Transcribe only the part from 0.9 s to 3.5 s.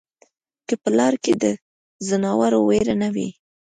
لاره کې د ځناورو وېره نه وای